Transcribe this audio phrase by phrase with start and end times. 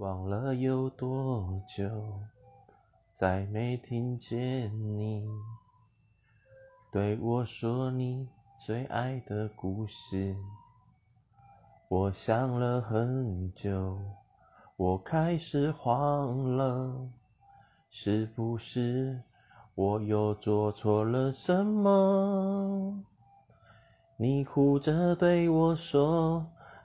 [0.00, 1.90] 忘了有多久，
[3.12, 5.28] 再没听见你
[6.90, 8.26] 对我说你
[8.58, 10.34] 最爱的故事。
[11.90, 13.98] 我想了很久，
[14.78, 17.06] 我开始慌了，
[17.90, 19.20] 是不是
[19.74, 23.04] 我又做错了什么？
[24.16, 26.50] 你哭着对我说。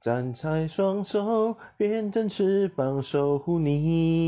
[0.00, 4.20] 展开双手，变成翅膀，守护你。